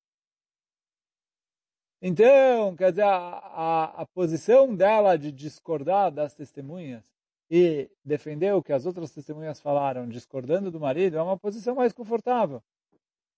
[2.00, 7.04] Então, quer dizer, a, a, a, posição dela de discordar das testemunhas
[7.50, 11.92] e defender o que as outras testemunhas falaram, discordando do marido, é uma posição mais
[11.92, 12.62] confortável.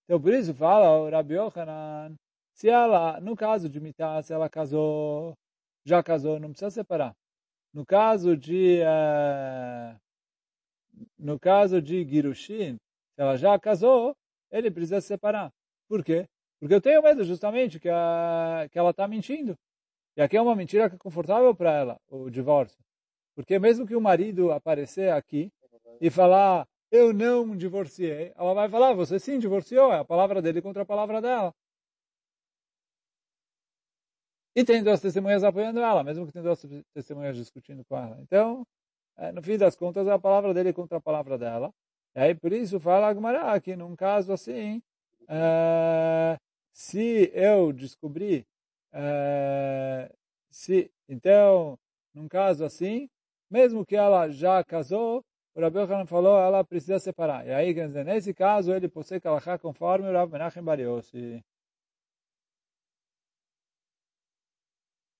[0.05, 2.15] Então, por isso fala o Rabi Yohanan,
[2.53, 5.33] se ela, no caso de Mitá, se ela casou
[5.83, 7.15] já casou, não precisa separar.
[7.73, 9.99] No caso de uh,
[11.17, 14.15] no caso de Girushin, se ela já casou,
[14.51, 15.51] ele precisa separar.
[15.87, 16.27] Por quê?
[16.61, 19.57] Porque eu tenho medo justamente que, a, que ela está mentindo.
[20.15, 22.77] E aqui é uma mentira que é confortável para ela, o divórcio.
[23.33, 25.51] Porque mesmo que o marido aparecer aqui
[25.99, 30.61] e falar, eu não divorciei, ela vai falar, você sim divorciou, é a palavra dele
[30.61, 31.51] contra a palavra dela.
[34.55, 38.19] E tem duas testemunhas apoiando ela, mesmo que tem duas testemunhas discutindo com ela.
[38.21, 38.67] Então,
[39.17, 41.73] é, no fim das contas, é a palavra dele contra a palavra dela.
[42.15, 44.79] E aí, por isso, fala Agmará que num caso assim,
[45.27, 46.37] é,
[46.73, 48.45] se eu descobrir,
[48.93, 50.11] é,
[50.49, 51.77] se, então,
[52.13, 53.09] num caso assim,
[53.49, 57.45] mesmo que ela já casou, o Rabi Yochanan falou, ela precisa separar.
[57.45, 61.43] E aí, quer dizer, nesse caso, ele possui Kalachá conforme o Rabi Menachem Bariossi.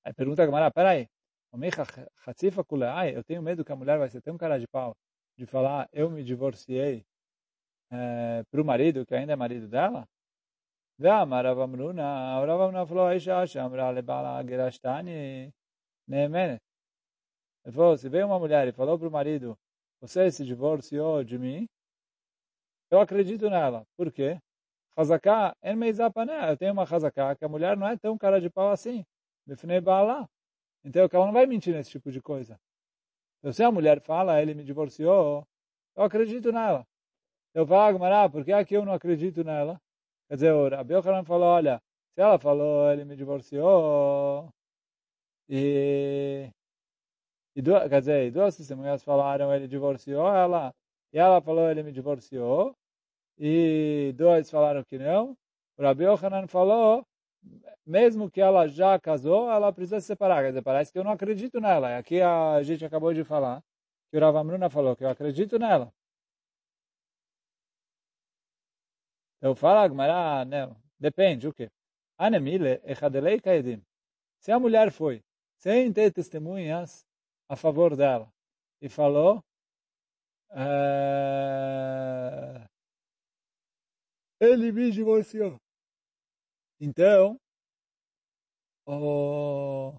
[0.03, 1.07] Aí pergunta a Gamara, peraí,
[3.13, 4.95] eu tenho medo que a mulher vai ser tão cara de pau
[5.37, 7.05] de falar, eu me divorciei
[7.89, 10.07] é, para o marido, que ainda é marido dela?
[10.98, 15.50] ואמר רב אמרונה, רב אמרונה falou, האישה שאמרה לבעלה גירשתני
[16.09, 16.61] נאמנת.
[17.66, 19.59] Ele falou, se veio uma mulher e falou para o marido,
[20.00, 21.66] você se divorciou de mim,
[22.88, 23.85] eu acredito nela.
[23.96, 24.38] Por quê?
[24.96, 29.04] Hazaká, eu tenho uma hazaká, que a mulher não é tão cara de pau assim.
[29.48, 32.56] Então, ela não vai mentir nesse tipo de coisa.
[33.40, 35.44] Então, se a mulher fala, ele me divorciou,
[35.96, 36.87] eu acredito nela.
[37.52, 39.80] Eu falo, Mará, por que aqui eu não acredito nela?
[40.31, 41.81] Quer dizer, o Yochanan falou, olha,
[42.15, 44.49] se ela falou, ele me divorciou,
[45.49, 46.49] e,
[47.53, 50.73] e duas, quer dizer, duas testemunhas falaram, ele divorciou ela,
[51.11, 52.73] e ela falou, ele me divorciou,
[53.37, 55.35] e dois falaram que não.
[55.77, 57.05] O Rabi Yochanan falou,
[57.85, 60.43] mesmo que ela já casou, ela precisa se separar.
[60.43, 61.97] Quer dizer, parece que eu não acredito nela.
[61.97, 63.61] Aqui a gente acabou de falar,
[64.09, 65.91] que o Rav Amruna falou que eu acredito nela.
[69.41, 70.75] Eu falo, mas ah, não.
[70.99, 71.69] Depende, o quê?
[72.17, 73.82] Anemile echadelei kaedim.
[74.39, 75.21] Se a mulher foi
[75.58, 77.06] sem ter testemunhas
[77.49, 78.32] a favor dela
[78.82, 79.43] e falou
[80.54, 82.65] eh,
[84.39, 85.58] ele me divorciou.
[86.80, 87.38] Então,
[88.86, 89.95] oh,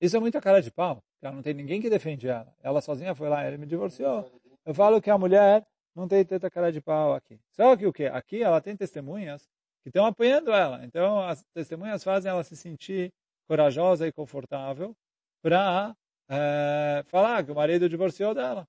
[0.00, 1.02] isso é muita cara de pau.
[1.20, 2.54] Ela não tem ninguém que defende ela.
[2.62, 4.30] Ela sozinha foi lá, ele me divorciou.
[4.64, 7.38] Eu falo que a mulher não tem tanta cara de pau aqui.
[7.50, 8.06] Só que o que?
[8.06, 9.48] Aqui ela tem testemunhas
[9.82, 10.84] que estão apoiando ela.
[10.84, 13.12] Então, as testemunhas fazem ela se sentir
[13.48, 14.94] corajosa e confortável
[15.42, 15.94] para
[16.28, 18.66] é, eh, falar que o marido divorciou dela.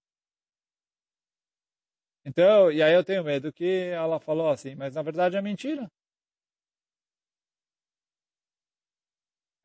[2.25, 5.89] Então, e aí eu tenho medo que ela falou assim, mas na verdade é mentira.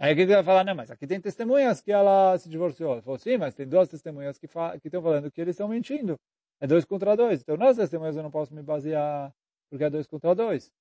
[0.00, 0.64] Aí o que vai falar?
[0.64, 2.94] Não, mas aqui tem testemunhas que ela se divorciou.
[2.94, 6.16] Ele falou, sim, mas tem duas testemunhas que estão falando que eles estão mentindo.
[6.60, 7.40] É dois contra dois.
[7.40, 9.32] Então, nas testemunhas eu não posso me basear
[9.70, 10.72] porque é dois contra dois.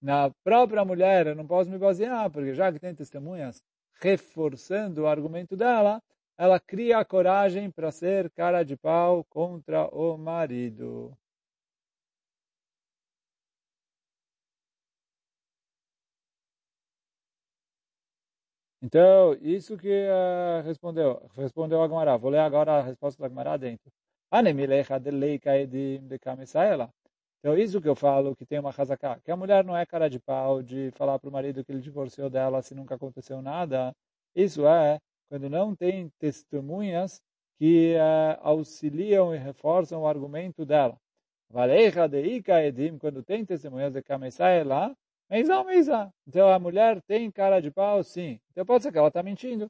[0.00, 3.62] Na própria mulher eu não posso me basear, porque já que tem testemunhas
[4.00, 6.02] reforçando o argumento dela,
[6.38, 11.16] ela cria a coragem para ser cara de pau contra o marido.
[18.82, 22.16] Então, isso que uh, respondeu, respondeu a Gemara.
[22.16, 23.90] Vou ler agora a resposta da Gemara dentro.
[27.38, 30.10] Então, isso que eu falo, que tem uma hazaká, que a mulher não é cara
[30.10, 33.94] de pau de falar para o marido que ele divorciou dela se nunca aconteceu nada.
[34.34, 37.20] Isso é quando não tem testemunhas
[37.58, 40.96] que uh, auxiliam e reforçam o argumento dela.
[42.98, 44.64] Quando tem testemunhas de Kamesai
[45.28, 46.12] Meizá, meizá.
[46.26, 48.40] Então a mulher tem cara de pau, sim.
[48.52, 49.68] Então pode ser que ela está mentindo.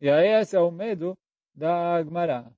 [0.00, 1.16] E aí esse é o medo
[1.54, 2.50] da Agmará.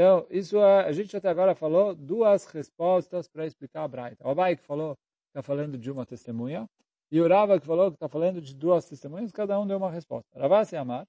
[0.00, 4.26] Então, isso é, a gente até agora falou duas respostas para explicar a Braita.
[4.26, 6.66] O Abai que falou que está falando de uma testemunha,
[7.10, 9.90] e o Rava que falou que está falando de duas testemunhas, cada um deu uma
[9.90, 10.26] resposta.
[10.40, 11.06] Rava se amar,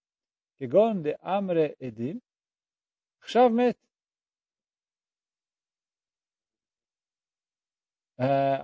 [0.58, 2.20] que gon de amre edim,
[3.24, 3.80] chav met.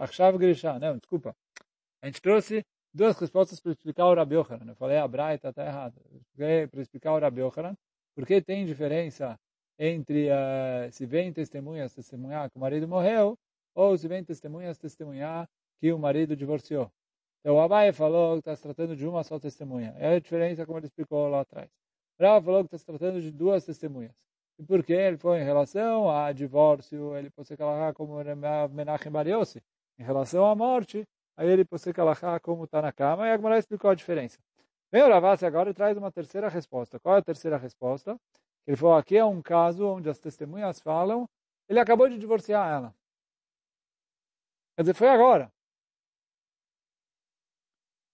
[0.01, 0.77] Achav Grisha.
[0.77, 1.33] Não, desculpa.
[2.01, 4.35] A gente trouxe duas respostas para explicar o Rabi.
[4.35, 4.43] Eu
[4.75, 5.95] falei a Braita está errada.
[6.35, 7.41] Para explicar o Rabi.
[8.13, 9.39] Porque tem diferença
[9.77, 13.37] entre uh, se vem testemunhas testemunhar que o marido morreu
[13.75, 15.47] ou se vem testemunhas testemunhar
[15.79, 16.91] que o marido divorciou.
[17.41, 19.95] Então o Abai falou que está se tratando de uma só testemunha.
[19.97, 21.69] É a diferença como ele explicou lá atrás.
[22.19, 24.13] Rava falou que está se tratando de duas testemunhas.
[24.59, 28.15] E por que ele foi em relação a divórcio, ele pode ser colocar como
[28.71, 29.61] Menachem Bariossi.
[29.99, 33.37] Em relação à morte, aí ele pode ser colocar como está na cama, e a
[33.37, 34.39] Gemara explicou a diferença.
[34.91, 36.99] Vem o Ravassi agora e traz uma terceira resposta.
[36.99, 38.19] Qual é a terceira resposta?
[38.67, 41.27] Ele falou, aqui é um caso onde as testemunhas falam,
[41.69, 42.93] ele acabou de divorciar ela.
[44.75, 45.51] Quer dizer, foi agora.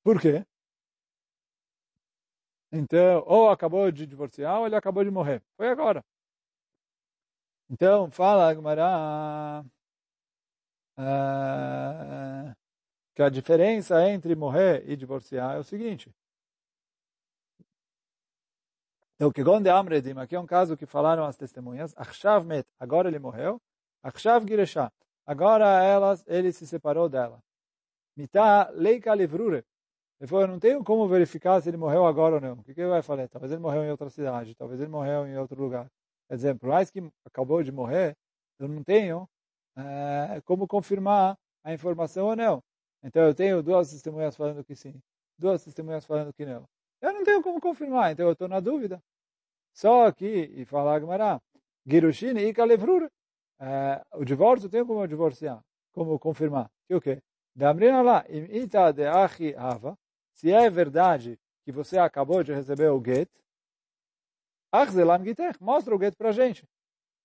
[0.03, 0.45] Por quê?
[2.71, 5.41] Então, ou acabou de divorciar, ou ele acabou de morrer.
[5.57, 6.03] Foi agora.
[7.69, 9.63] Então, fala Agmará
[10.97, 12.55] uh,
[13.15, 16.13] que a diferença entre morrer e divorciar é o seguinte.
[19.23, 23.07] Então, que Gonde Amredim, aqui é um caso que falaram as testemunhas, Achshav met, agora
[23.07, 23.57] ele morreu,
[24.03, 24.91] Achshav Giresha,
[25.25, 27.39] agora ela, ele se separou dela.
[28.17, 29.63] Mita leika livrure.
[30.19, 32.55] Ele falou, eu não tenho como verificar se ele morreu agora ou não.
[32.55, 33.29] O que, que ele vai falar?
[33.29, 35.87] Talvez ele morreu em outra cidade, talvez ele morreu em outro lugar.
[36.27, 38.17] Quer dizer, por mais que acabou de morrer,
[38.59, 39.25] eu não tenho
[39.77, 42.61] é, como confirmar a informação ou não.
[43.01, 45.01] Então eu tenho duas testemunhas falando que sim,
[45.39, 46.65] duas testemunhas falando que não.
[47.01, 49.01] Eu não tenho como confirmar, então eu estou na dúvida.
[49.73, 51.41] Só que, e fala Agmará,
[51.85, 53.09] Girushin e Kalevrur,
[53.59, 56.69] é, o divórcio tenho como divorciar, como confirmar.
[56.87, 57.21] Que o quê?
[57.55, 59.97] Damrina lá, imita de achi ava,
[60.33, 63.29] se é verdade que você acabou de receber o get,
[64.71, 66.67] Achzelam Gitech, mostra o gueto para gente.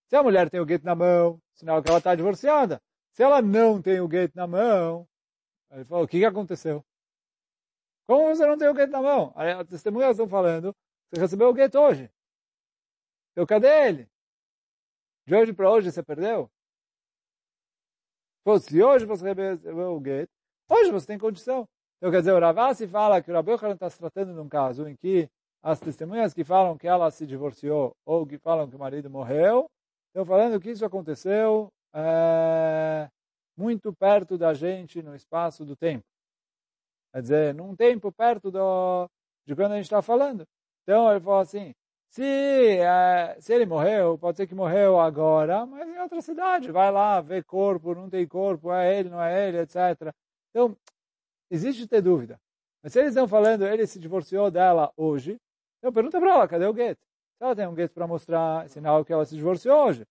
[0.06, 2.80] Se a mulher tem o gueto na mão, sinal que ela está divorciada.
[3.12, 5.08] Se ela não tem o gueto na mão,
[5.70, 6.84] ele falou, o que, que aconteceu?
[8.06, 9.32] Como você não tem o gueto na mão?
[9.34, 10.76] As testemunhas estão falando,
[11.10, 12.10] você recebeu o gueto hoje.
[13.38, 14.08] Então cadê ele?
[15.24, 16.50] De hoje para hoje você perdeu?
[18.42, 20.32] Pô, se hoje você recebeu o gueto,
[20.68, 21.64] hoje você tem condição.
[21.98, 24.88] Então quer dizer, o Ravassi fala que o Rabi está se tratando de um caso
[24.88, 25.30] em que
[25.62, 29.70] as testemunhas que falam que ela se divorciou ou que falam que o marido morreu,
[30.08, 33.08] estão falando que isso aconteceu é,
[33.56, 36.04] muito perto da gente no espaço do tempo.
[37.14, 39.08] Quer dizer, num tempo perto do,
[39.46, 40.44] de quando a gente está falando.
[40.82, 41.72] Então ele falou assim,
[42.10, 46.90] se, é, se ele morreu, pode ser que morreu agora, mas em outra cidade, vai
[46.90, 50.12] lá, vê corpo, não tem corpo, é ele, não é ele, etc.
[50.50, 50.76] Então,
[51.50, 52.40] existe ter dúvida.
[52.82, 55.38] Mas se eles estão falando, ele se divorciou dela hoje,
[55.78, 57.00] então pergunta para ela, cadê o gueto?
[57.38, 60.04] Se ela tem um gueto para mostrar, sinal que ela se divorciou hoje.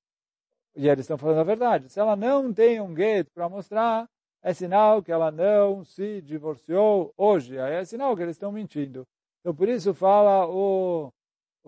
[0.76, 1.90] E eles estão falando a verdade.
[1.90, 4.08] Se ela não tem um gueto para mostrar,
[4.42, 7.60] é sinal que ela não se divorciou hoje.
[7.60, 9.06] Aí é sinal que eles estão mentindo.
[9.42, 11.12] Então por isso fala o,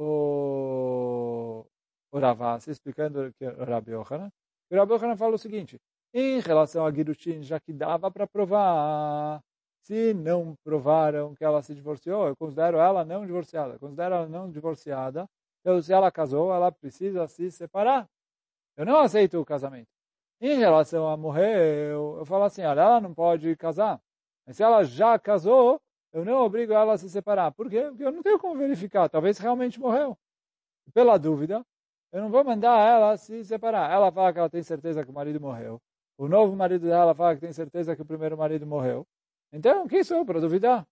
[0.01, 1.65] o,
[2.11, 4.31] o Ravassi, explicando que o Rabi Yochanan.
[4.71, 5.79] O Rabi Yochanan fala o seguinte,
[6.13, 9.41] em relação a Girushin, já que dava para provar
[9.81, 13.73] se não provaram que ela se divorciou, eu considero ela não divorciada.
[13.73, 15.27] Eu considero ela não divorciada.
[15.61, 18.07] Então, se ela casou, ela precisa se separar.
[18.77, 19.87] Eu não aceito o casamento.
[20.39, 23.99] Em relação a morrer, eu, eu falo assim, olha, ela não pode casar.
[24.45, 25.81] Mas se ela já casou,
[26.11, 27.51] eu não obrigo ela a se separar.
[27.51, 27.81] Por quê?
[27.89, 29.09] Porque eu não tenho como verificar.
[29.09, 30.17] Talvez realmente morreu.
[30.93, 31.63] Pela dúvida,
[32.11, 33.91] eu não vou mandar ela se separar.
[33.91, 35.79] Ela fala que ela tem certeza que o marido morreu.
[36.17, 39.07] O novo marido dela fala que tem certeza que o primeiro marido morreu.
[39.53, 40.85] Então, quem sou eu para duvidar?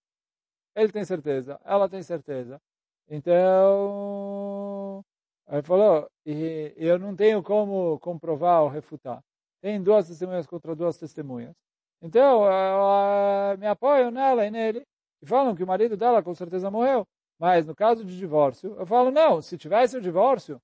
[0.76, 2.62] Ele tem certeza, ela tem certeza.
[3.10, 5.04] Então,
[5.50, 9.24] ele falou, e eu não tenho como comprovar ou refutar.
[9.62, 11.56] Tem duas testemunhas contra duas testemunhas.
[12.02, 14.86] Então, eu, me apoio nela e nele.
[15.22, 17.08] E falam que o marido dela com certeza morreu.
[17.40, 20.62] Mas no caso de divórcio, eu falo, não, se tivesse o divórcio,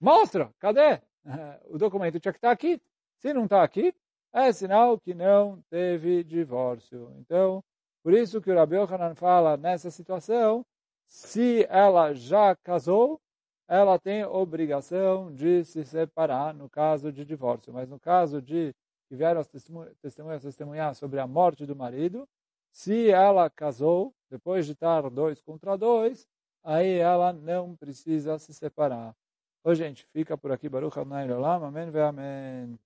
[0.00, 1.00] mostra, cadê?
[1.68, 2.80] O documento tinha que estar aqui.
[3.18, 3.92] Se não está aqui,
[4.32, 7.12] é sinal que não teve divórcio.
[7.18, 7.64] Então,
[8.02, 10.64] por isso que o Rabi Yohanan fala nessa situação,
[11.06, 13.20] se ela já casou,
[13.66, 17.72] ela tem obrigação de se separar no caso de divórcio.
[17.72, 18.74] Mas no caso de
[19.08, 22.28] que vieram as testemunhas testemunhar sobre a morte do marido,
[22.76, 26.28] se ela casou, depois de estar dois contra dois,
[26.62, 29.16] aí ela não precisa se separar.
[29.64, 30.68] Ô, gente, fica por aqui.
[30.68, 31.64] Baruch Adonai Olam.
[31.64, 32.78] Amém ve amém.